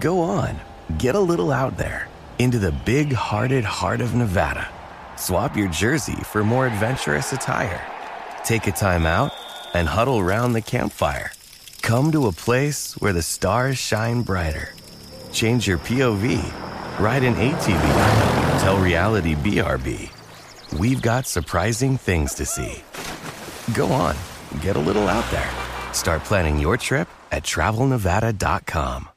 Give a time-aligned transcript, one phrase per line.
[0.00, 0.58] Go on,
[0.98, 2.08] get a little out there
[2.40, 4.68] into the big hearted heart of Nevada.
[5.14, 7.80] Swap your jersey for more adventurous attire.
[8.44, 9.30] Take a time out
[9.74, 11.30] and huddle round the campfire.
[11.82, 14.74] Come to a place where the stars shine brighter.
[15.32, 16.42] Change your POV.
[16.98, 18.60] Ride an ATV.
[18.60, 20.10] Tell reality BRB.
[20.78, 22.82] We've got surprising things to see.
[23.72, 24.16] Go on,
[24.60, 25.50] get a little out there.
[25.92, 29.10] Start planning your trip at travelnevada.com.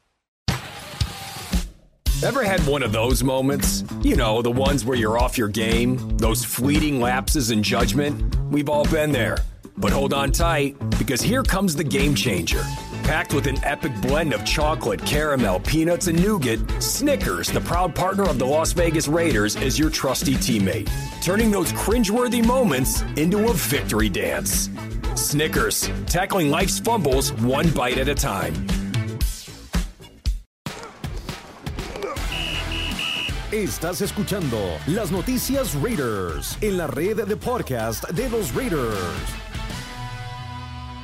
[2.21, 3.86] Ever had one of those moments?
[4.01, 8.36] You know, the ones where you're off your game, those fleeting lapses in judgment?
[8.51, 9.37] We've all been there.
[9.78, 12.61] But hold on tight, because here comes the game changer.
[13.04, 18.23] Packed with an epic blend of chocolate, caramel, peanuts, and nougat, Snickers, the proud partner
[18.23, 20.92] of the Las Vegas Raiders, is your trusty teammate,
[21.23, 24.70] turning those cringeworthy moments into a victory dance.
[25.15, 28.54] Snickers, tackling life's fumbles one bite at a time.
[33.52, 39.39] Estás escuchando las noticias Raiders en la red de podcast de los Raiders.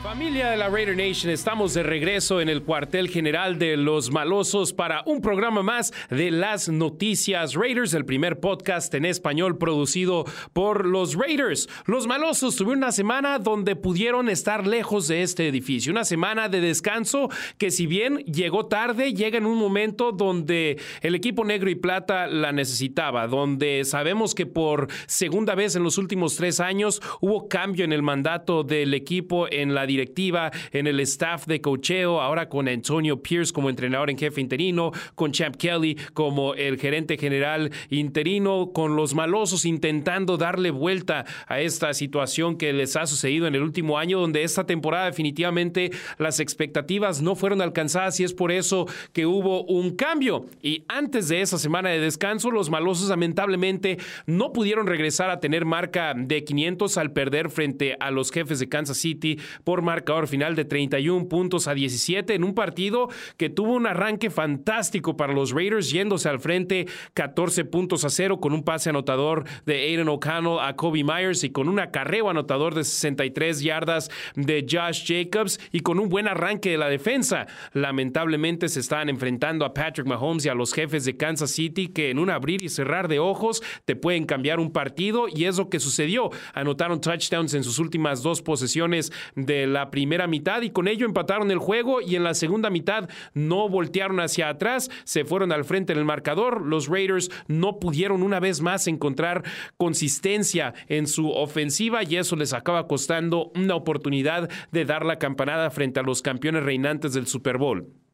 [0.05, 4.71] Familia de la Raider Nation, estamos de regreso en el cuartel general de los malosos
[4.71, 10.85] para un programa más de las noticias Raiders, el primer podcast en español producido por
[10.85, 11.67] los Raiders.
[11.85, 16.61] Los malosos tuvieron una semana donde pudieron estar lejos de este edificio, una semana de
[16.61, 21.75] descanso que si bien llegó tarde, llega en un momento donde el equipo negro y
[21.75, 27.49] plata la necesitaba, donde sabemos que por segunda vez en los últimos tres años hubo
[27.49, 32.49] cambio en el mandato del equipo en la directiva, en el staff de cocheo, ahora
[32.49, 37.71] con Antonio Pierce como entrenador en jefe interino, con Champ Kelly como el gerente general
[37.89, 43.55] interino, con los malosos intentando darle vuelta a esta situación que les ha sucedido en
[43.55, 48.51] el último año, donde esta temporada definitivamente las expectativas no fueron alcanzadas y es por
[48.51, 50.45] eso que hubo un cambio.
[50.61, 55.65] Y antes de esa semana de descanso, los malosos lamentablemente no pudieron regresar a tener
[55.65, 60.55] marca de 500 al perder frente a los jefes de Kansas City por marcador final
[60.55, 65.51] de 31 puntos a 17 en un partido que tuvo un arranque fantástico para los
[65.51, 70.59] Raiders, yéndose al frente 14 puntos a cero con un pase anotador de Aiden O'Connell
[70.59, 75.81] a Kobe Myers y con un acarreo anotador de 63 yardas de Josh Jacobs y
[75.81, 77.47] con un buen arranque de la defensa.
[77.73, 82.09] Lamentablemente se estaban enfrentando a Patrick Mahomes y a los jefes de Kansas City que
[82.09, 85.69] en un abrir y cerrar de ojos te pueden cambiar un partido y es lo
[85.69, 86.29] que sucedió.
[86.53, 91.51] Anotaron touchdowns en sus últimas dos posesiones de la primera mitad y con ello empataron
[91.51, 95.91] el juego y en la segunda mitad no voltearon hacia atrás, se fueron al frente
[95.91, 96.65] en el marcador.
[96.65, 99.43] Los Raiders no pudieron una vez más encontrar
[99.75, 105.69] consistencia en su ofensiva y eso les acaba costando una oportunidad de dar la campanada
[105.71, 108.04] frente a los campeones reinantes del Super Bowl.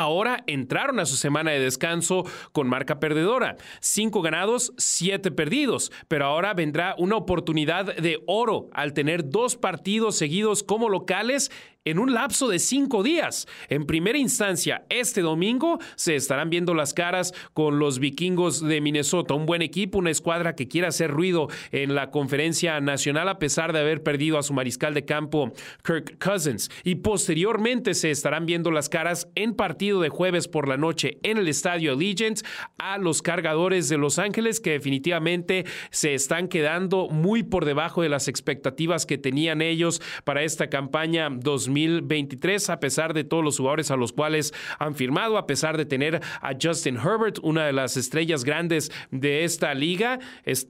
[0.00, 3.58] Ahora entraron a su semana de descanso con marca perdedora.
[3.80, 5.92] Cinco ganados, siete perdidos.
[6.08, 11.50] Pero ahora vendrá una oportunidad de oro al tener dos partidos seguidos como locales
[11.86, 13.48] en un lapso de cinco días.
[13.70, 19.32] En primera instancia, este domingo se estarán viendo las caras con los vikingos de Minnesota,
[19.32, 23.72] un buen equipo, una escuadra que quiere hacer ruido en la conferencia nacional a pesar
[23.72, 25.52] de haber perdido a su mariscal de campo
[25.82, 26.70] Kirk Cousins.
[26.84, 31.38] Y posteriormente se estarán viendo las caras en partido de jueves por la noche en
[31.38, 32.40] el estadio Allegiant
[32.76, 38.10] a los cargadores de Los Ángeles que definitivamente se están quedando muy por debajo de
[38.10, 43.56] las expectativas que tenían ellos para esta campaña 2020 2023, a pesar de todos los
[43.56, 47.72] jugadores a los cuales han firmado, a pesar de tener a Justin Herbert, una de
[47.72, 50.18] las estrellas grandes de esta liga,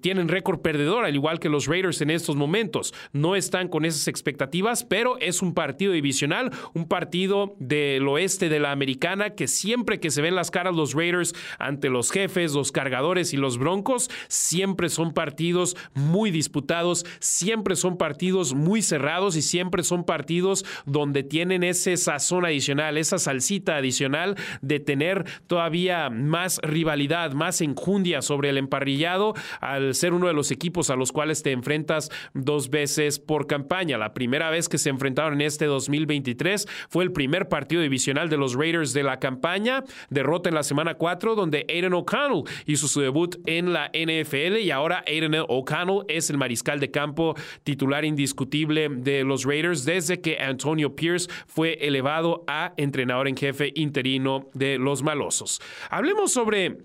[0.01, 2.95] tienen récord perdedor, al igual que los Raiders en estos momentos.
[3.13, 8.61] No están con esas expectativas, pero es un partido divisional, un partido del oeste de
[8.61, 12.73] la americana que siempre que se ven las caras los Raiders ante los jefes, los
[12.73, 19.43] cargadores y los broncos, siempre son partidos muy disputados, siempre son partidos muy cerrados y
[19.43, 26.61] siempre son partidos donde tienen ese sazón adicional, esa salsita adicional de tener todavía más
[26.63, 31.43] rivalidad, más enjundia sobre el emparrillado al ser uno de los equipos a los cuales
[31.43, 33.99] te enfrentas dos veces por campaña.
[33.99, 38.37] La primera vez que se enfrentaron en este 2023 fue el primer partido divisional de
[38.37, 43.01] los Raiders de la campaña, derrota en la semana 4 donde Aiden O'Connell hizo su
[43.01, 48.89] debut en la NFL y ahora Aiden O'Connell es el mariscal de campo titular indiscutible
[48.89, 54.79] de los Raiders desde que Antonio Pierce fue elevado a entrenador en jefe interino de
[54.79, 55.61] los malosos.
[55.91, 56.79] Hablemos sobre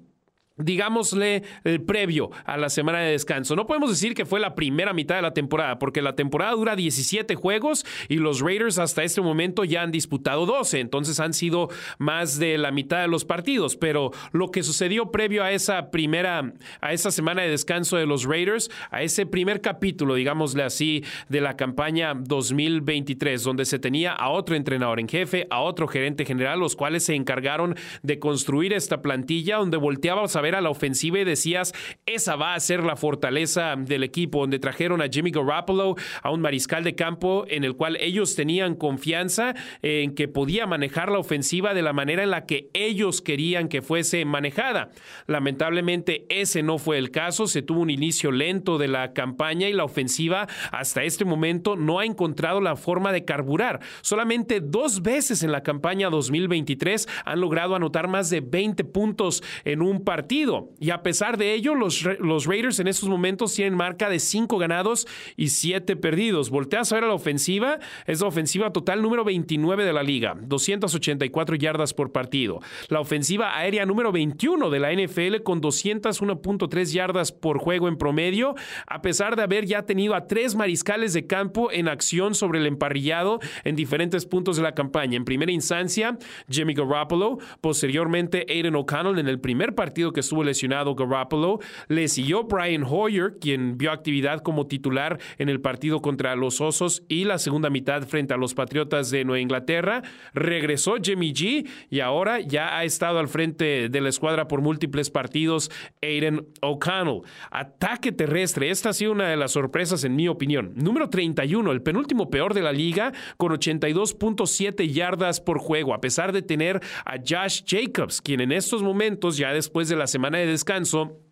[0.57, 3.55] digámosle, el previo a la semana de descanso.
[3.55, 6.75] No podemos decir que fue la primera mitad de la temporada, porque la temporada dura
[6.75, 11.69] 17 juegos y los Raiders hasta este momento ya han disputado 12, entonces han sido
[11.97, 16.53] más de la mitad de los partidos, pero lo que sucedió previo a esa primera,
[16.79, 21.41] a esa semana de descanso de los Raiders, a ese primer capítulo, digámosle así, de
[21.41, 26.59] la campaña 2023, donde se tenía a otro entrenador en jefe, a otro gerente general,
[26.59, 31.17] los cuales se encargaron de construir esta plantilla, donde volteábamos a ver a la ofensiva
[31.17, 31.73] y decías,
[32.05, 36.41] esa va a ser la fortaleza del equipo, donde trajeron a Jimmy Garoppolo, a un
[36.41, 41.73] mariscal de campo en el cual ellos tenían confianza en que podía manejar la ofensiva
[41.73, 44.91] de la manera en la que ellos querían que fuese manejada.
[45.25, 49.73] Lamentablemente ese no fue el caso, se tuvo un inicio lento de la campaña y
[49.73, 53.79] la ofensiva hasta este momento no ha encontrado la forma de carburar.
[54.01, 59.81] Solamente dos veces en la campaña 2023 han logrado anotar más de 20 puntos en
[59.81, 60.34] un partido
[60.79, 64.57] y a pesar de ello, los, los Raiders en estos momentos tienen marca de 5
[64.57, 66.49] ganados y 7 perdidos.
[66.49, 70.35] Volteas a ver a la ofensiva, es la ofensiva total número 29 de la liga,
[70.41, 72.59] 284 yardas por partido.
[72.89, 78.55] La ofensiva aérea número 21 de la NFL con 201.3 yardas por juego en promedio,
[78.87, 82.65] a pesar de haber ya tenido a tres mariscales de campo en acción sobre el
[82.65, 85.15] emparrillado en diferentes puntos de la campaña.
[85.15, 86.17] En primera instancia,
[86.49, 91.59] Jimmy Garoppolo, posteriormente Aiden O'Connell en el primer partido que estuvo lesionado Garoppolo.
[91.87, 97.03] Le siguió Brian Hoyer, quien vio actividad como titular en el partido contra los Osos
[97.07, 100.01] y la segunda mitad frente a los Patriotas de Nueva Inglaterra.
[100.33, 105.09] Regresó Jimmy G y ahora ya ha estado al frente de la escuadra por múltiples
[105.09, 107.21] partidos Aiden O'Connell.
[107.51, 110.73] Ataque terrestre, esta ha sido una de las sorpresas en mi opinión.
[110.75, 116.31] Número 31, el penúltimo peor de la liga con 82.7 yardas por juego, a pesar
[116.31, 120.45] de tener a Josh Jacobs, quien en estos momentos, ya después de la semana de
[120.45, 121.24] descanso,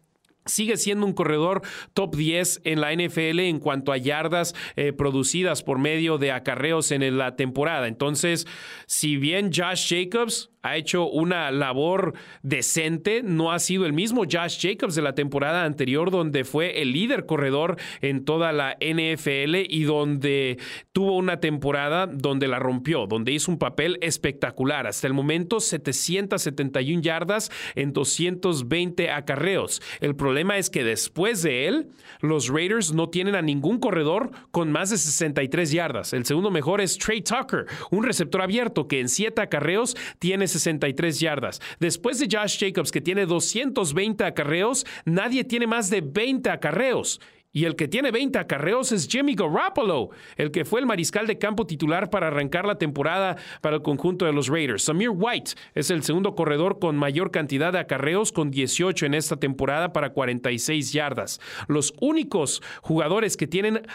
[0.46, 1.62] Sigue siendo un corredor
[1.94, 6.92] top 10 en la NFL en cuanto a yardas eh, producidas por medio de acarreos
[6.92, 7.88] en la temporada.
[7.88, 8.48] Entonces,
[8.86, 13.22] si bien Josh Jacobs ha hecho una labor decente.
[13.22, 17.26] No ha sido el mismo Josh Jacobs de la temporada anterior, donde fue el líder
[17.26, 20.58] corredor en toda la NFL y donde
[20.94, 24.88] tuvo una temporada donde la rompió, donde hizo un papel espectacular.
[24.88, 29.82] Hasta el momento, 771 yardas en 220 acarreos.
[30.00, 31.88] El problema es que después de él,
[32.22, 36.14] los Raiders no tienen a ningún corredor con más de 63 yardas.
[36.14, 41.20] El segundo mejor es Trey Tucker, un receptor abierto que en 7 acarreos tiene 63
[41.20, 41.62] yardas.
[41.80, 47.20] Después de Josh Jacobs, que tiene 220 acarreos, nadie tiene más de 20 acarreos.
[47.56, 51.38] Y el que tiene 20 acarreos es Jimmy Garoppolo, el que fue el mariscal de
[51.38, 54.82] campo titular para arrancar la temporada para el conjunto de los Raiders.
[54.82, 59.38] Samir White es el segundo corredor con mayor cantidad de acarreos, con 18 en esta
[59.38, 61.40] temporada para 46 yardas.
[61.68, 63.86] Los únicos jugadores que tienen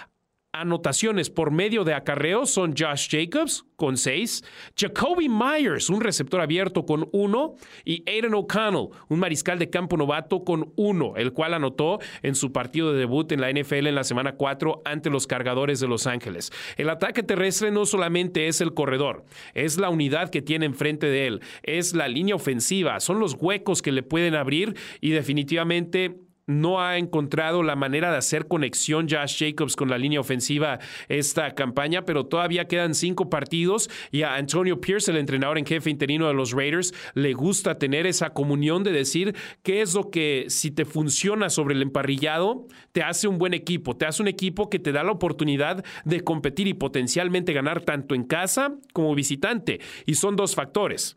[0.52, 4.42] anotaciones por medio de acarreos son Josh Jacobs con 6,
[4.76, 7.54] Jacoby Myers, un receptor abierto con 1,
[7.84, 12.50] y Aiden O'Connell, un mariscal de campo novato con 1, el cual anotó en su
[12.52, 16.06] partido de debut en la NFL en la semana 4 ante los cargadores de Los
[16.06, 16.50] Ángeles.
[16.76, 19.24] El ataque terrestre no solamente es el corredor,
[19.54, 23.80] es la unidad que tiene enfrente de él, es la línea ofensiva, son los huecos
[23.80, 29.38] que le pueden abrir y definitivamente no ha encontrado la manera de hacer conexión Josh
[29.38, 34.80] Jacobs con la línea ofensiva esta campaña, pero todavía quedan cinco partidos y a Antonio
[34.80, 38.92] Pierce, el entrenador en jefe interino de los Raiders, le gusta tener esa comunión de
[38.92, 43.52] decir qué es lo que si te funciona sobre el emparrillado, te hace un buen
[43.52, 47.82] equipo, te hace un equipo que te da la oportunidad de competir y potencialmente ganar
[47.82, 49.80] tanto en casa como visitante.
[50.06, 51.16] Y son dos factores,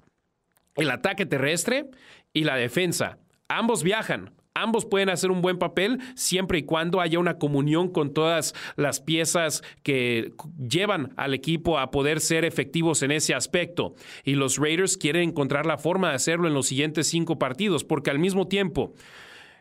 [0.76, 1.90] el ataque terrestre
[2.34, 3.18] y la defensa.
[3.48, 4.41] Ambos viajan.
[4.54, 9.00] Ambos pueden hacer un buen papel siempre y cuando haya una comunión con todas las
[9.00, 13.96] piezas que llevan al equipo a poder ser efectivos en ese aspecto.
[14.26, 18.10] Y los Raiders quieren encontrar la forma de hacerlo en los siguientes cinco partidos, porque
[18.10, 18.94] al mismo tiempo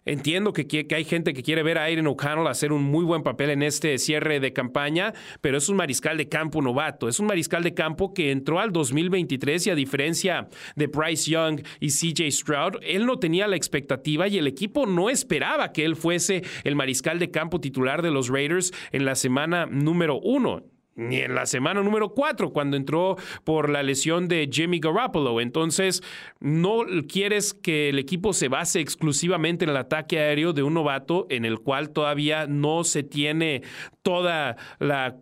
[0.06, 3.50] Entiendo que, hay gente que quiere ver a Aiden O'Connell hacer un muy buen papel
[3.50, 7.08] en este cierre de campaña, pero es un mariscal de campo novato.
[7.08, 11.62] Es un mariscal de campo que entró al 2023 y a diferencia de Bryce Young
[11.80, 15.96] y CJ Stroud, él no tenía la expectativa y el equipo no esperaba que él
[15.96, 20.69] fuese el mariscal de campo titular de los Raiders en la semana número uno.
[20.96, 25.40] Ni en la semana número 4 cuando entró por la lesión de Jimmy Garoppolo.
[25.40, 26.02] Entonces,
[26.40, 31.26] no quieres que el equipo se base exclusivamente en el ataque aéreo de un novato
[31.30, 33.62] en el cual todavía no se tiene
[34.02, 35.16] toda la,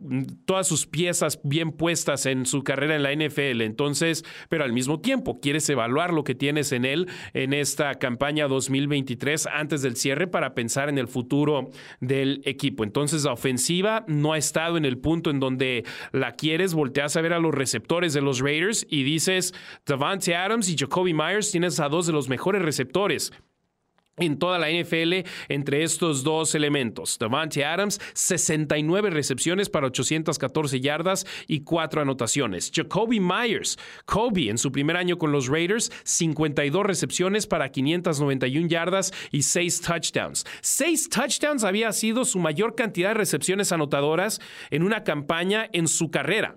[0.44, 3.62] todas sus piezas bien puestas en su carrera en la NFL.
[3.62, 8.48] Entonces, pero al mismo tiempo quieres evaluar lo que tienes en él en esta campaña
[8.48, 11.70] 2023 antes del cierre para pensar en el futuro
[12.00, 12.84] del equipo.
[12.84, 15.57] Entonces, la ofensiva no ha estado en el punto en donde
[16.12, 19.54] la quieres, volteas a ver a los receptores de los Raiders y dices,
[19.86, 23.32] Davante Adams y Jacoby Myers tienes a dos de los mejores receptores
[24.18, 27.18] en toda la NFL entre estos dos elementos.
[27.18, 32.70] Davante Adams, 69 recepciones para 814 yardas y 4 anotaciones.
[32.75, 39.12] Jacoby Myers, Kobe en su primer año con los Raiders, 52 recepciones para 591 yardas
[39.30, 40.44] y 6 touchdowns.
[40.60, 46.10] 6 touchdowns había sido su mayor cantidad de recepciones anotadoras en una campaña en su
[46.10, 46.56] carrera.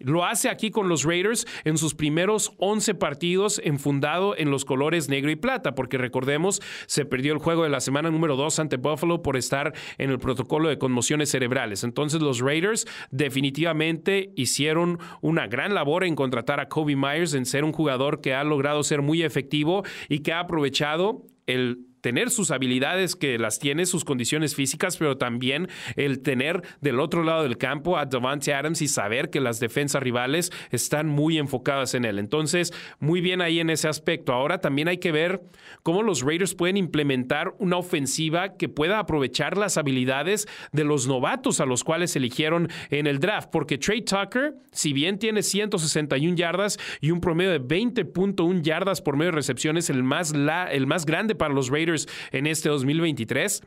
[0.00, 5.08] Lo hace aquí con los Raiders en sus primeros 11 partidos enfundado en los colores
[5.08, 8.78] negro y plata, porque recordemos, se perdió el juego de la semana número 2 ante
[8.78, 11.84] Buffalo por estar en el protocolo de conmociones cerebrales.
[11.84, 17.64] Entonces los Raiders definitivamente hicieron una gran labor en contratar a Kobe Myers, en ser
[17.64, 22.50] un jugador que ha logrado ser muy efectivo y que ha aprovechado el tener sus
[22.50, 27.58] habilidades que las tiene, sus condiciones físicas, pero también el tener del otro lado del
[27.58, 32.18] campo a Davante Adams y saber que las defensas rivales están muy enfocadas en él.
[32.18, 34.32] Entonces, muy bien ahí en ese aspecto.
[34.32, 35.42] Ahora también hay que ver
[35.82, 41.60] cómo los Raiders pueden implementar una ofensiva que pueda aprovechar las habilidades de los novatos
[41.60, 46.78] a los cuales eligieron en el draft, porque Trey Tucker, si bien tiene 161 yardas
[47.00, 51.06] y un promedio de 20.1 yardas por medio de recepciones, el más, la, el más
[51.06, 51.89] grande para los Raiders,
[52.32, 53.62] en este 2023.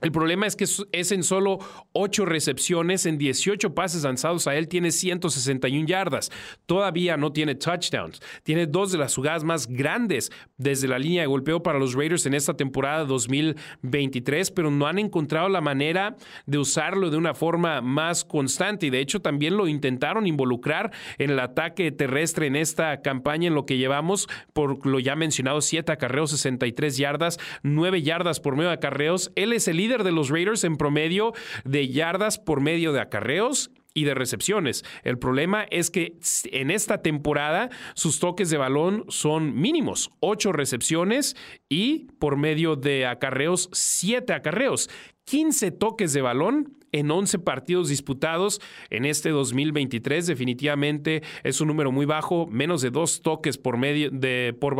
[0.00, 1.58] El problema es que es en solo
[1.92, 6.30] 8 recepciones, en 18 pases lanzados a él tiene 161 yardas.
[6.66, 8.20] Todavía no tiene touchdowns.
[8.42, 12.26] Tiene dos de las jugadas más grandes desde la línea de golpeo para los Raiders
[12.26, 17.80] en esta temporada 2023, pero no han encontrado la manera de usarlo de una forma
[17.80, 18.86] más constante.
[18.86, 23.54] Y de hecho también lo intentaron involucrar en el ataque terrestre en esta campaña en
[23.54, 28.68] lo que llevamos, por lo ya mencionado, 7 acarreos, 63 yardas, 9 yardas por medio
[28.68, 29.32] de acarreos.
[29.34, 31.32] Él es el líder de los Raiders en promedio
[31.64, 34.84] de yardas por medio de acarreos y de recepciones.
[35.04, 41.36] El problema es que en esta temporada sus toques de balón son mínimos, ocho recepciones
[41.68, 44.90] y por medio de acarreos, siete acarreos.
[45.26, 50.28] 15 toques de balón en 11 partidos disputados en este 2023.
[50.28, 54.76] Definitivamente es un número muy bajo, menos de dos toques por, medio de, por,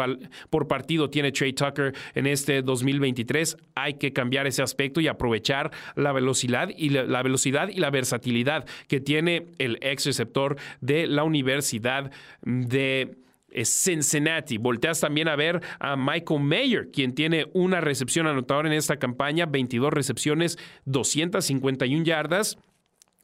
[0.49, 3.57] por partido tiene Trey Tucker en este 2023.
[3.75, 7.91] Hay que cambiar ese aspecto y aprovechar la velocidad y la, la velocidad y la
[7.91, 13.24] versatilidad que tiene el ex receptor de la Universidad de
[13.63, 14.59] Cincinnati.
[14.59, 19.47] Volteas también a ver a Michael Mayer, quien tiene una recepción anotadora en esta campaña,
[19.47, 22.59] 22 recepciones, 251 yardas.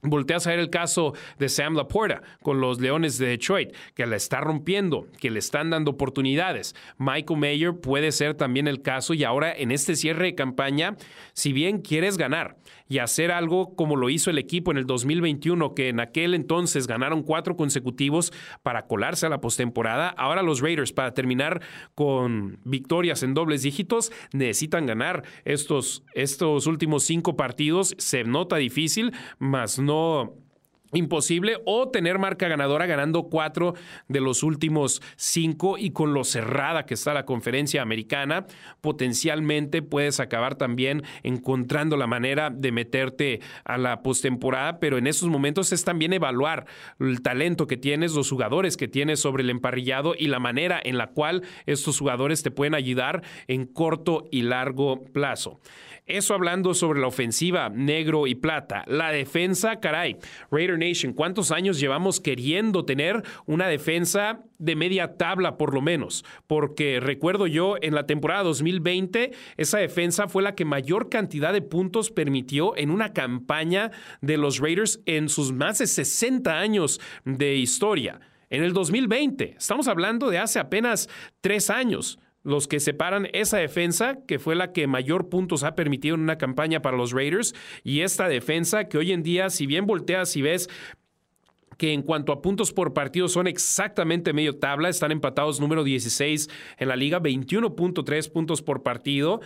[0.03, 4.17] Volteas a ver el caso de Sam Laporta con los Leones de Detroit, que la
[4.17, 6.75] está rompiendo, que le están dando oportunidades.
[6.97, 10.97] Michael Mayer puede ser también el caso y ahora en este cierre de campaña,
[11.35, 12.57] si bien quieres ganar
[12.89, 16.87] y hacer algo como lo hizo el equipo en el 2021, que en aquel entonces
[16.87, 21.61] ganaron cuatro consecutivos para colarse a la postemporada, ahora los Raiders para terminar
[21.95, 27.95] con victorias en dobles dígitos necesitan ganar estos, estos últimos cinco partidos.
[27.99, 30.41] Se nota difícil, más no no
[30.93, 33.75] imposible o tener marca ganadora ganando cuatro
[34.09, 38.47] de los últimos cinco y con lo cerrada que está la conferencia americana,
[38.81, 45.29] potencialmente puedes acabar también encontrando la manera de meterte a la postemporada, pero en esos
[45.29, 46.67] momentos es también evaluar
[46.99, 50.99] el talento que tienes, los jugadores que tienes sobre el emparrillado y la manera en
[50.99, 55.61] la cual estos jugadores te pueden ayudar en corto y largo plazo.
[56.11, 58.85] Eso hablando sobre la ofensiva negro y plata.
[58.89, 60.17] La defensa, caray.
[60.51, 66.25] Raider Nation, ¿cuántos años llevamos queriendo tener una defensa de media tabla por lo menos?
[66.49, 71.63] Porque recuerdo yo en la temporada 2020, esa defensa fue la que mayor cantidad de
[71.63, 77.55] puntos permitió en una campaña de los Raiders en sus más de 60 años de
[77.55, 78.21] historia.
[78.49, 81.09] En el 2020, estamos hablando de hace apenas
[81.41, 86.15] tres años los que separan esa defensa, que fue la que mayor puntos ha permitido
[86.15, 87.55] en una campaña para los Raiders,
[87.85, 90.69] y esta defensa que hoy en día, si bien volteas y ves
[91.77, 96.49] que en cuanto a puntos por partido son exactamente medio tabla, están empatados número 16
[96.77, 99.41] en la liga, 21.3 puntos por partido.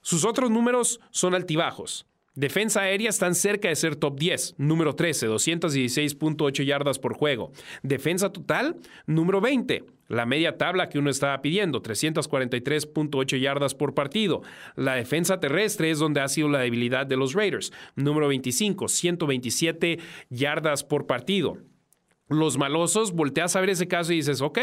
[0.00, 2.04] Sus otros números son altibajos.
[2.38, 4.54] Defensa aérea están cerca de ser top 10.
[4.58, 7.50] Número 13, 216.8 yardas por juego.
[7.82, 8.76] Defensa total,
[9.06, 9.82] número 20.
[10.06, 14.42] La media tabla que uno estaba pidiendo, 343.8 yardas por partido.
[14.76, 17.72] La defensa terrestre es donde ha sido la debilidad de los Raiders.
[17.96, 19.98] Número 25, 127
[20.30, 21.58] yardas por partido.
[22.28, 24.58] Los malosos, volteas a ver ese caso y dices, ok,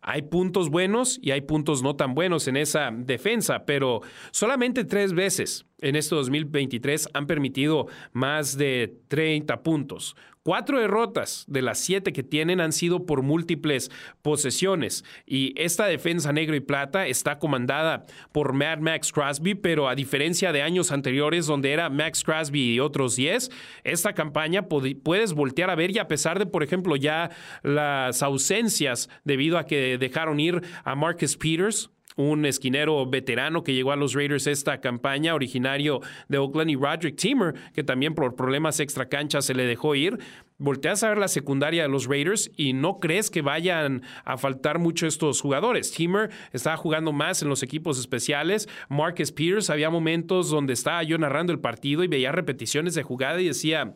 [0.00, 5.12] hay puntos buenos y hay puntos no tan buenos en esa defensa, pero solamente tres
[5.12, 10.16] veces en este 2023 han permitido más de 30 puntos.
[10.46, 13.90] Cuatro derrotas de las siete que tienen han sido por múltiples
[14.22, 15.04] posesiones.
[15.26, 20.52] Y esta defensa negro y plata está comandada por Mad Max Crosby, pero a diferencia
[20.52, 23.50] de años anteriores donde era Max Crosby y otros 10,
[23.82, 27.30] esta campaña puedes voltear a ver y a pesar de, por ejemplo, ya
[27.64, 33.92] las ausencias debido a que dejaron ir a Marcus Peters, un esquinero veterano que llegó
[33.92, 38.80] a los Raiders esta campaña, originario de Oakland, y Roderick Timmer, que también por problemas
[38.80, 40.18] extra cancha se le dejó ir.
[40.58, 44.78] Volteas a ver la secundaria de los Raiders y no crees que vayan a faltar
[44.78, 45.92] mucho estos jugadores.
[45.92, 48.66] Timmer estaba jugando más en los equipos especiales.
[48.88, 53.38] Marcus Peters, había momentos donde estaba yo narrando el partido y veía repeticiones de jugada
[53.40, 53.94] y decía,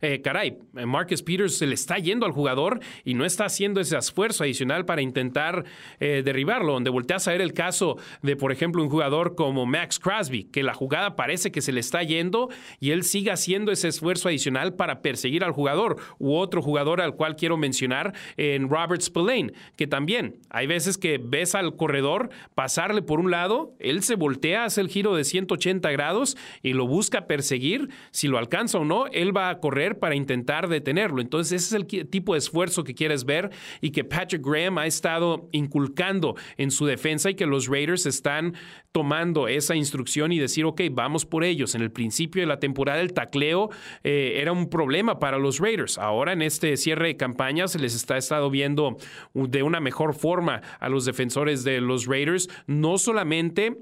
[0.00, 3.96] eh, caray, Marcus Peters se le está yendo al jugador y no está haciendo ese
[3.96, 5.64] esfuerzo adicional para intentar
[6.00, 9.98] eh, derribarlo, donde volteas a ver el caso de, por ejemplo, un jugador como Max
[9.98, 12.48] Crosby, que la jugada parece que se le está yendo
[12.80, 17.14] y él sigue haciendo ese esfuerzo adicional para perseguir al jugador, u otro jugador al
[17.14, 23.02] cual quiero mencionar en Robert Spillane, que también hay veces que ves al corredor pasarle
[23.02, 27.26] por un lado, él se voltea, hace el giro de 180 grados y lo busca
[27.26, 29.60] perseguir, si lo alcanza o no, él va a
[29.98, 31.20] para intentar detenerlo.
[31.20, 34.86] Entonces, ese es el tipo de esfuerzo que quieres ver y que Patrick Graham ha
[34.86, 38.54] estado inculcando en su defensa y que los Raiders están
[38.92, 41.74] tomando esa instrucción y decir, ok, vamos por ellos.
[41.74, 43.70] En el principio de la temporada el tacleo
[44.02, 45.98] eh, era un problema para los Raiders.
[45.98, 48.96] Ahora en este cierre de campaña se les está estado viendo
[49.34, 53.76] de una mejor forma a los defensores de los Raiders, no solamente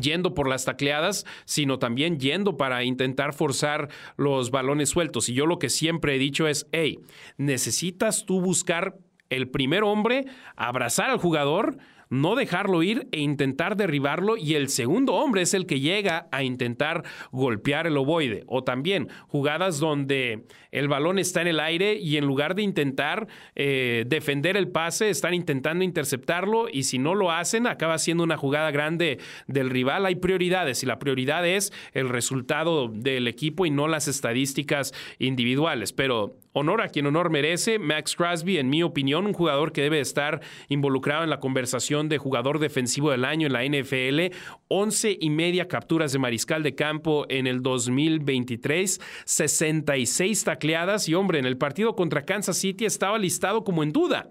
[0.00, 5.28] yendo por las tacleadas, sino también yendo para intentar forzar los balones sueltos.
[5.28, 6.98] Y yo lo que siempre he dicho es, hey,
[7.36, 8.96] necesitas tú buscar
[9.30, 11.78] el primer hombre, abrazar al jugador,
[12.10, 16.42] no dejarlo ir e intentar derribarlo y el segundo hombre es el que llega a
[16.42, 18.44] intentar golpear el ovoide.
[18.46, 23.28] O también jugadas donde el balón está en el aire y en lugar de intentar
[23.54, 28.36] eh, defender el pase, están intentando interceptarlo y si no lo hacen, acaba siendo una
[28.36, 30.04] jugada grande del rival.
[30.04, 35.92] Hay prioridades y la prioridad es el resultado del equipo y no las estadísticas individuales.
[35.92, 37.78] Pero honor a quien honor merece.
[37.78, 42.18] Max Crosby, en mi opinión, un jugador que debe estar involucrado en la conversación de
[42.18, 44.34] jugador defensivo del año en la NFL.
[44.68, 50.63] 11 y media capturas de mariscal de campo en el 2023, 66 tacleadas
[51.08, 54.30] y hombre, en el partido contra Kansas City estaba listado como en duda.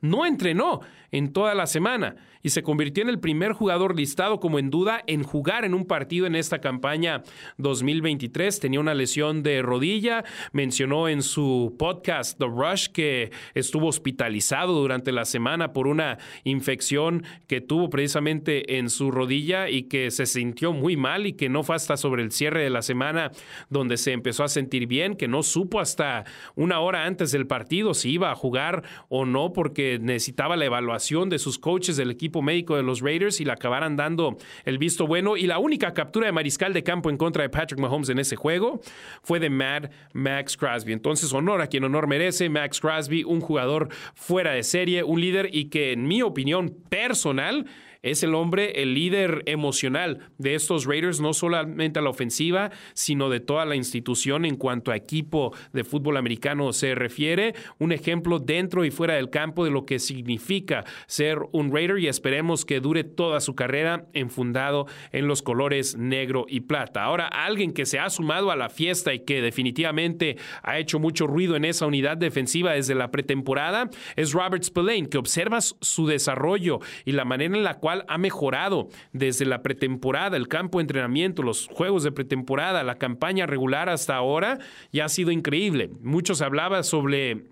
[0.00, 4.58] No entrenó en toda la semana y se convirtió en el primer jugador listado como
[4.58, 7.22] en duda en jugar en un partido en esta campaña
[7.58, 8.60] 2023.
[8.60, 15.12] Tenía una lesión de rodilla, mencionó en su podcast The Rush que estuvo hospitalizado durante
[15.12, 20.72] la semana por una infección que tuvo precisamente en su rodilla y que se sintió
[20.72, 23.30] muy mal y que no fue hasta sobre el cierre de la semana
[23.70, 26.24] donde se empezó a sentir bien, que no supo hasta
[26.54, 31.28] una hora antes del partido si iba a jugar o no porque necesitaba la evaluación
[31.28, 35.06] de sus coaches del equipo médico de los Raiders y le acabaran dando el visto
[35.06, 35.36] bueno.
[35.36, 38.36] Y la única captura de mariscal de campo en contra de Patrick Mahomes en ese
[38.36, 38.80] juego
[39.22, 40.92] fue de Mad Max Crosby.
[40.92, 42.48] Entonces, honor a quien honor merece.
[42.48, 47.66] Max Crosby, un jugador fuera de serie, un líder y que en mi opinión personal
[48.02, 53.30] es el hombre, el líder emocional de estos Raiders, no solamente a la ofensiva, sino
[53.30, 57.54] de toda la institución en cuanto a equipo de fútbol americano se refiere.
[57.78, 62.08] Un ejemplo dentro y fuera del campo de lo que significa ser un Raider y
[62.08, 67.04] esperemos que dure toda su carrera enfundado en los colores negro y plata.
[67.04, 71.26] Ahora, alguien que se ha sumado a la fiesta y que definitivamente ha hecho mucho
[71.26, 76.80] ruido en esa unidad defensiva desde la pretemporada es Robert Spillane, que observas su desarrollo
[77.04, 81.42] y la manera en la cual ha mejorado desde la pretemporada, el campo de entrenamiento,
[81.42, 84.58] los juegos de pretemporada, la campaña regular hasta ahora,
[84.92, 85.90] ya ha sido increíble.
[86.00, 87.44] Muchos hablaban sobre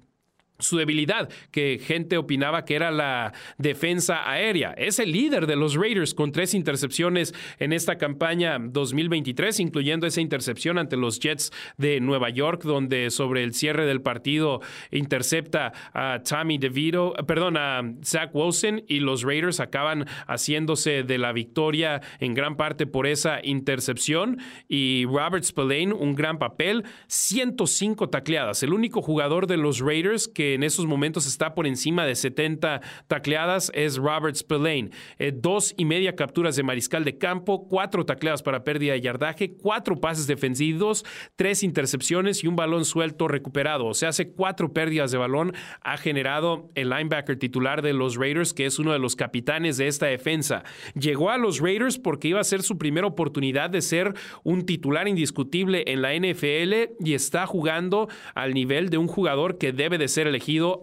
[0.61, 4.73] su debilidad, que gente opinaba que era la defensa aérea.
[4.73, 10.21] Es el líder de los Raiders con tres intercepciones en esta campaña 2023, incluyendo esa
[10.21, 16.23] intercepción ante los Jets de Nueva York, donde sobre el cierre del partido intercepta a
[16.23, 22.35] Tommy DeVito, perdón, a Zach Wilson y los Raiders acaban haciéndose de la victoria en
[22.35, 29.03] gran parte por esa intercepción y Robert Spillane, un gran papel, 105 tacleadas, el único
[29.03, 33.97] jugador de los Raiders que en esos momentos está por encima de 70 tacleadas es
[33.97, 34.91] Robert Spillane.
[35.19, 39.53] Eh, dos y media capturas de mariscal de campo, cuatro tacleadas para pérdida de yardaje,
[39.53, 41.05] cuatro pases defensivos,
[41.37, 43.87] tres intercepciones y un balón suelto recuperado.
[43.87, 48.55] O sea, hace cuatro pérdidas de balón ha generado el linebacker titular de los Raiders,
[48.55, 50.65] que es uno de los capitanes de esta defensa.
[50.95, 55.09] Llegó a los Raiders porque iba a ser su primera oportunidad de ser un titular
[55.09, 60.09] indiscutible en la NFL y está jugando al nivel de un jugador que debe de
[60.09, 60.35] ser el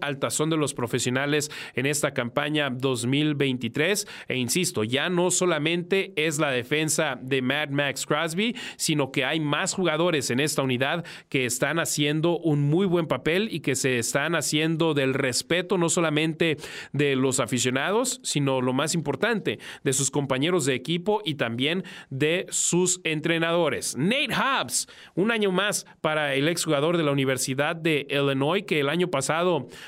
[0.01, 4.07] al tazón de los profesionales en esta campaña 2023.
[4.27, 9.39] E insisto, ya no solamente es la defensa de Mad Max Crosby, sino que hay
[9.39, 13.99] más jugadores en esta unidad que están haciendo un muy buen papel y que se
[13.99, 16.57] están haciendo del respeto no solamente
[16.93, 22.45] de los aficionados, sino lo más importante, de sus compañeros de equipo y también de
[22.49, 23.95] sus entrenadores.
[23.97, 28.89] Nate Hobbs, un año más para el exjugador de la Universidad de Illinois, que el
[28.89, 29.36] año pasado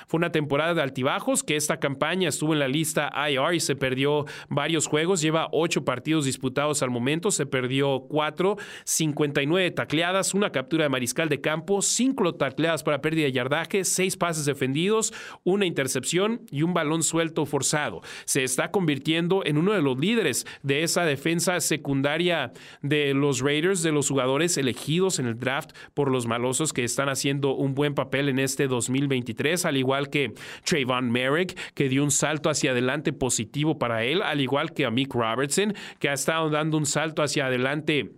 [0.08, 3.76] fue una temporada de altibajos, que esta campaña estuvo en la lista IR y se
[3.76, 5.22] perdió varios juegos.
[5.22, 11.30] Lleva ocho partidos disputados al momento, se perdió cuatro, 59 tacleadas, una captura de mariscal
[11.30, 16.74] de campo, cinco tacleadas para pérdida de yardaje, seis pases defendidos, una intercepción y un
[16.74, 18.02] balón suelto forzado.
[18.26, 23.84] Se está convirtiendo en uno de los líderes de esa defensa secundaria de los Raiders,
[23.84, 27.96] de los jugadores elegidos en el draft por los malosos que están haciendo un buen
[27.96, 30.34] papel en este 2023 al igual que
[30.66, 34.92] Trayvon Merrick, que dio un salto hacia adelante positivo para él, al igual que a
[34.92, 38.12] Mick Robertson, que ha estado dando un salto hacia adelante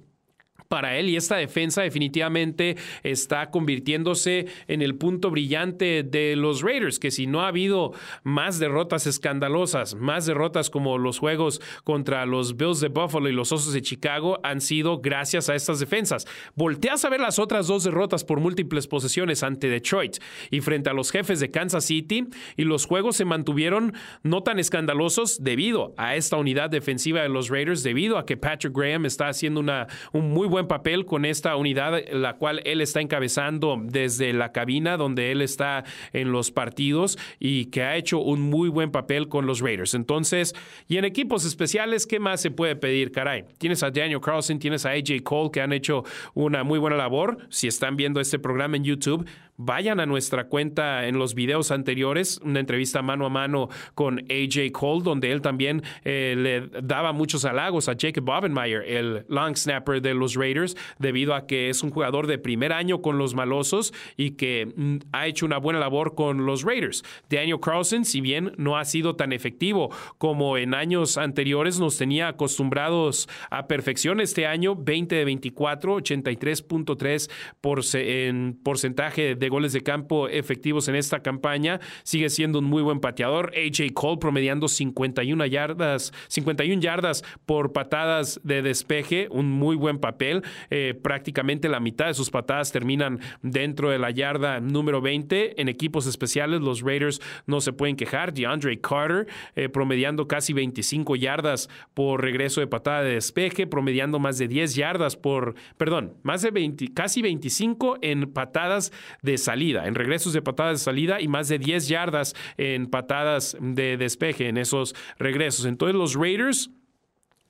[0.67, 6.99] para él y esta defensa definitivamente está convirtiéndose en el punto brillante de los Raiders,
[6.99, 7.93] que si no ha habido
[8.23, 13.51] más derrotas escandalosas, más derrotas como los juegos contra los Bills de Buffalo y los
[13.51, 16.25] Osos de Chicago han sido gracias a estas defensas.
[16.55, 20.17] Volteas a ver las otras dos derrotas por múltiples posesiones ante Detroit
[20.49, 23.93] y frente a los jefes de Kansas City y los juegos se mantuvieron
[24.23, 28.75] no tan escandalosos debido a esta unidad defensiva de los Raiders, debido a que Patrick
[28.75, 33.01] Graham está haciendo una, un muy buen papel con esta unidad, la cual él está
[33.01, 35.83] encabezando desde la cabina donde él está
[36.13, 39.95] en los partidos y que ha hecho un muy buen papel con los Raiders.
[39.95, 40.53] Entonces,
[40.87, 43.45] y en equipos especiales, ¿qué más se puede pedir, caray?
[43.57, 47.37] Tienes a Daniel Carlson, tienes a AJ Cole que han hecho una muy buena labor.
[47.49, 49.25] Si están viendo este programa en YouTube,
[49.63, 54.71] vayan a nuestra cuenta en los videos anteriores, una entrevista mano a mano con AJ
[54.71, 60.01] Cole, donde él también eh, le daba muchos halagos a Jacob Bobenmeyer, el long snapper
[60.01, 63.93] de los Raiders, debido a que es un jugador de primer año con los malosos
[64.17, 67.03] y que mm, ha hecho una buena labor con los Raiders.
[67.29, 72.29] Daniel Carlson, si bien no ha sido tan efectivo como en años anteriores, nos tenía
[72.29, 77.29] acostumbrados a perfección este año, 20 de 24, 83.3
[77.61, 81.79] por, en porcentaje de goles de campo efectivos en esta campaña.
[82.01, 83.51] Sigue siendo un muy buen pateador.
[83.55, 90.41] AJ Cole promediando 51 yardas, 51 yardas por patadas de despeje, un muy buen papel.
[90.71, 95.61] Eh, prácticamente la mitad de sus patadas terminan dentro de la yarda número 20.
[95.61, 98.33] En equipos especiales, los Raiders no se pueden quejar.
[98.33, 104.37] DeAndre Carter eh, promediando casi 25 yardas por regreso de patada de despeje, promediando más
[104.37, 109.95] de 10 yardas por, perdón, más de 20, casi 25 en patadas de salida, en
[109.95, 114.57] regresos de patadas de salida y más de 10 yardas en patadas de despeje en
[114.57, 115.65] esos regresos.
[115.65, 116.69] Entonces los Raiders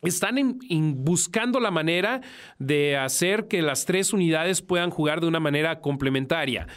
[0.01, 0.59] están
[0.95, 2.21] buscando la manera
[2.57, 6.67] de hacer que las tres unidades puedan jugar de una manera complementaria.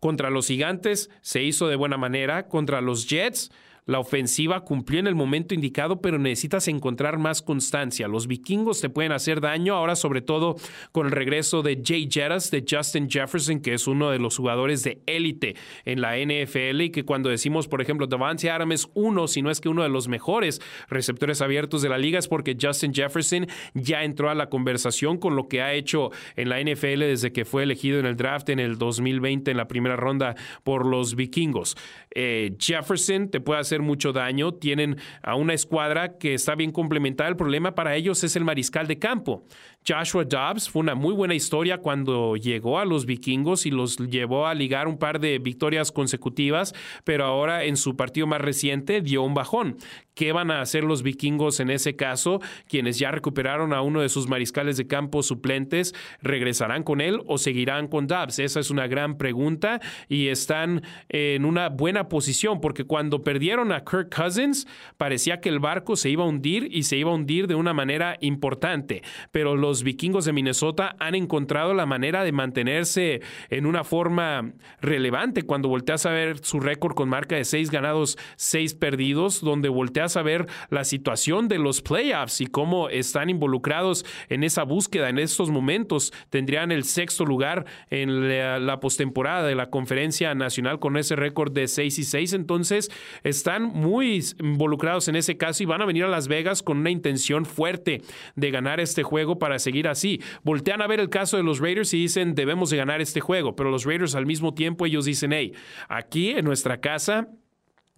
[0.00, 3.50] Contra los gigantes se hizo de buena manera, contra los Jets
[3.86, 8.08] la ofensiva cumplió en el momento indicado, pero necesitas encontrar más constancia.
[8.08, 10.56] Los vikingos te pueden hacer daño, ahora sobre todo
[10.92, 14.82] con el regreso de Jay Jettas, de Justin Jefferson, que es uno de los jugadores
[14.84, 19.28] de élite en la NFL y que cuando decimos, por ejemplo, Devante Adams es uno,
[19.28, 22.56] si no es que uno de los mejores receptores abiertos de la liga, es porque
[22.60, 27.00] Justin Jefferson ya entró a la conversación con lo que ha hecho en la NFL
[27.00, 30.86] desde que fue elegido en el draft en el 2020 en la primera ronda por
[30.86, 31.76] los vikingos.
[32.14, 34.54] Eh, Jefferson te puede hacer mucho daño.
[34.54, 37.28] Tienen a una escuadra que está bien complementada.
[37.28, 39.44] El problema para ellos es el mariscal de campo.
[39.86, 44.46] Joshua Dobbs fue una muy buena historia cuando llegó a los vikingos y los llevó
[44.46, 49.22] a ligar un par de victorias consecutivas, pero ahora en su partido más reciente dio
[49.22, 49.76] un bajón.
[50.14, 52.40] ¿Qué van a hacer los vikingos en ese caso?
[52.68, 55.92] Quienes ya recuperaron a uno de sus mariscales de campo suplentes,
[56.22, 58.38] ¿regresarán con él o seguirán con Dobbs?
[58.38, 63.84] Esa es una gran pregunta y están en una buena posición porque cuando perdieron a
[63.84, 64.66] Kirk Cousins
[64.96, 67.74] parecía que el barco se iba a hundir y se iba a hundir de una
[67.74, 73.84] manera importante, pero los vikingos de Minnesota han encontrado la manera de mantenerse en una
[73.84, 79.40] forma relevante cuando volteas a ver su récord con marca de seis ganados, seis perdidos,
[79.40, 84.62] donde volteas a ver la situación de los playoffs y cómo están involucrados en esa
[84.62, 86.12] búsqueda en estos momentos.
[86.30, 91.68] Tendrían el sexto lugar en la, postemporada de la conferencia nacional con ese récord de
[91.68, 92.32] seis y seis.
[92.32, 92.90] Entonces
[93.22, 96.90] están muy involucrados en ese caso y van a venir a Las Vegas con una
[96.90, 98.02] intención fuerte
[98.36, 100.20] de ganar este juego para seguir así.
[100.42, 103.56] Voltean a ver el caso de los Raiders y dicen, debemos de ganar este juego,
[103.56, 105.52] pero los Raiders al mismo tiempo ellos dicen, hey,
[105.88, 107.28] aquí en nuestra casa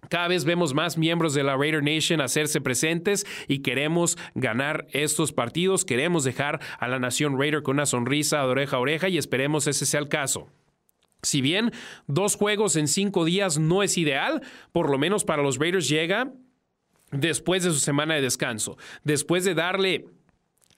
[0.09, 5.33] cada vez vemos más miembros de la Raider Nation hacerse presentes y queremos ganar estos
[5.33, 9.17] partidos, queremos dejar a la nación Raider con una sonrisa de oreja a oreja y
[9.17, 10.47] esperemos ese sea el caso.
[11.23, 11.71] Si bien
[12.05, 16.31] dos juegos en cinco días no es ideal, por lo menos para los Raiders llega
[17.11, 20.05] después de su semana de descanso, después de darle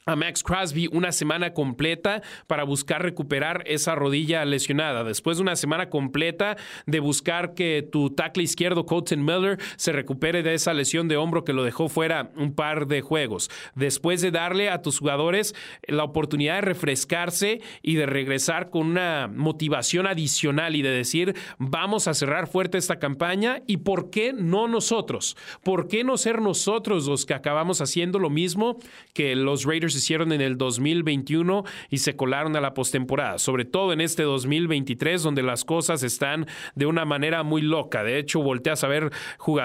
[0.09, 5.03] a Max Crosby una semana completa para buscar recuperar esa rodilla lesionada.
[5.03, 10.41] Después de una semana completa de buscar que tu tackle izquierdo, Colton Miller, se recupere
[10.41, 13.49] de esa lesión de hombro que lo dejó fuera un par de juegos.
[13.75, 15.53] Después de darle a tus jugadores
[15.87, 22.07] la oportunidad de refrescarse y de regresar con una motivación adicional y de decir, vamos
[22.07, 25.37] a cerrar fuerte esta campaña y por qué no nosotros?
[25.63, 28.79] ¿Por qué no ser nosotros los que acabamos haciendo lo mismo
[29.13, 33.93] que los Raiders hicieron en el 2021 y se colaron a la postemporada, sobre todo
[33.93, 38.03] en este 2023 donde las cosas están de una manera muy loca.
[38.03, 39.11] De hecho, volteas a ver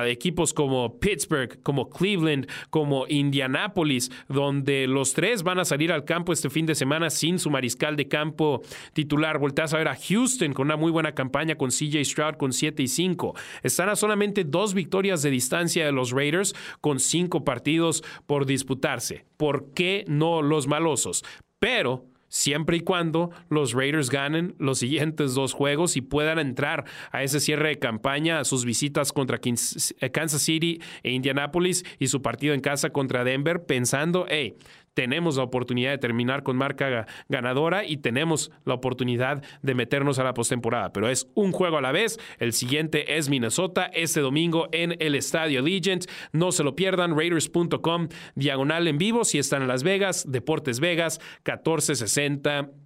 [0.02, 6.04] de equipos como Pittsburgh, como Cleveland, como Indianapolis, donde los tres van a salir al
[6.04, 9.38] campo este fin de semana sin su mariscal de campo titular.
[9.38, 12.82] Volteas a ver a Houston con una muy buena campaña con CJ Stroud con 7
[12.82, 13.34] y 5.
[13.62, 19.24] Están a solamente dos victorias de distancia de los Raiders con cinco partidos por disputarse.
[19.36, 21.24] ¿Por qué no los malosos?
[21.58, 27.22] Pero siempre y cuando los Raiders ganen los siguientes dos juegos y puedan entrar a
[27.22, 32.22] ese cierre de campaña, a sus visitas contra eh, Kansas City e Indianapolis y su
[32.22, 34.56] partido en casa contra Denver, pensando, hey,
[34.94, 40.24] tenemos la oportunidad de terminar con marca ganadora y tenemos la oportunidad de meternos a
[40.24, 40.92] la postemporada.
[40.92, 42.18] Pero es un juego a la vez.
[42.38, 46.06] El siguiente es Minnesota este domingo en el Estadio Legend.
[46.32, 47.16] No se lo pierdan.
[47.16, 50.24] Raiders.com diagonal en vivo si están en Las Vegas.
[50.28, 52.83] Deportes Vegas 1460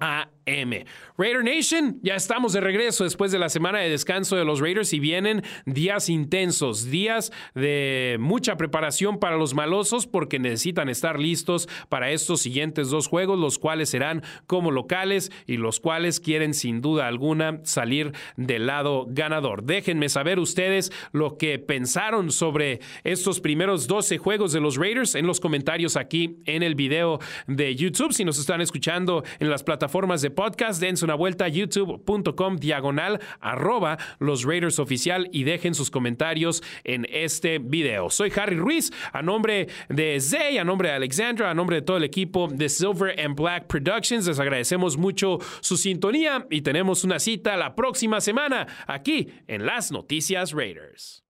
[0.00, 0.84] AM.
[1.16, 4.92] Raider Nation, ya estamos de regreso después de la semana de descanso de los Raiders
[4.92, 11.68] y vienen días intensos, días de mucha preparación para los malosos porque necesitan estar listos
[11.88, 16.80] para estos siguientes dos juegos, los cuales serán como locales y los cuales quieren sin
[16.80, 19.64] duda alguna salir del lado ganador.
[19.64, 25.26] Déjenme saber ustedes lo que pensaron sobre estos primeros 12 juegos de los Raiders en
[25.26, 28.12] los comentarios aquí en el video de YouTube.
[28.12, 33.20] Si nos están escuchando en las plataformas de podcast, dense una vuelta a youtube.com diagonal
[33.40, 38.10] arroba los Raiders oficial y dejen sus comentarios en este video.
[38.10, 41.96] Soy Harry Ruiz, a nombre de Zay, a nombre de Alexandra, a nombre de todo
[41.96, 47.18] el equipo de Silver and Black Productions, les agradecemos mucho su sintonía y tenemos una
[47.18, 51.27] cita la próxima semana aquí en las Noticias Raiders.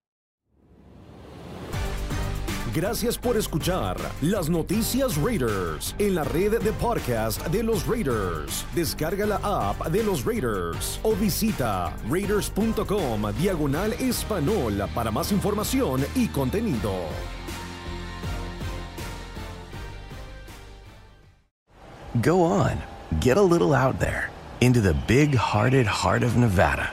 [2.81, 8.65] Gracias por escuchar las noticias Raiders en la red de podcast de los Raiders.
[8.73, 16.29] Descarga la app de los Raiders o visita raiders.com diagonal español para más información y
[16.29, 16.93] contenido.
[22.23, 22.81] Go on,
[23.19, 26.89] get a little out there into the big hearted heart of Nevada.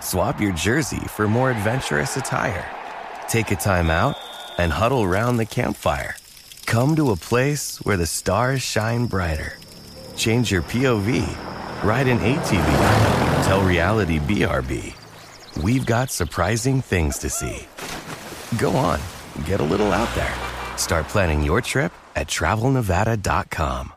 [0.00, 2.66] Swap your jersey for more adventurous attire.
[3.30, 4.16] Take a time out
[4.58, 6.16] and huddle round the campfire.
[6.66, 9.58] Come to a place where the stars shine brighter.
[10.16, 11.26] Change your POV.
[11.82, 13.44] Ride an ATV.
[13.44, 14.94] Tell reality BRB.
[15.62, 17.66] We've got surprising things to see.
[18.58, 19.00] Go on,
[19.44, 20.34] get a little out there.
[20.76, 23.92] Start planning your trip at travelnevada.com.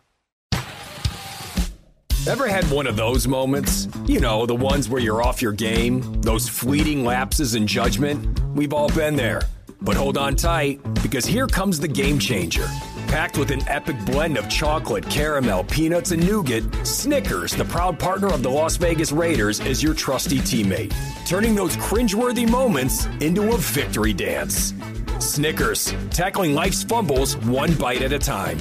[2.25, 3.89] Ever had one of those moments?
[4.05, 8.39] You know, the ones where you're off your game, those fleeting lapses in judgment?
[8.55, 9.41] We've all been there.
[9.83, 12.65] But hold on tight, because here comes the game changer.
[13.07, 18.27] Packed with an epic blend of chocolate, caramel, peanuts, and nougat, Snickers, the proud partner
[18.27, 20.95] of the Las Vegas Raiders, is your trusty teammate,
[21.27, 24.73] turning those cringeworthy moments into a victory dance.
[25.19, 28.57] Snickers, tackling life's fumbles one bite at a time.